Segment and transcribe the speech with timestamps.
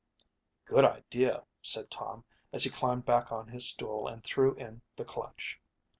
[0.65, 5.05] "Good idea," said Tom as he climbed back on his stool and threw in the
[5.05, 5.59] clutch.